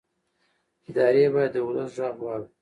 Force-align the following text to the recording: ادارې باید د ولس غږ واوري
ادارې 0.87 1.25
باید 1.33 1.51
د 1.53 1.57
ولس 1.67 1.93
غږ 2.01 2.17
واوري 2.23 2.47